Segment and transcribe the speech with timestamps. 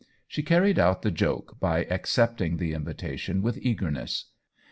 [0.27, 4.31] She carried out the joke by accepting the invitation with eagerness.